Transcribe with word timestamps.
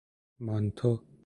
مانتو 0.39 0.99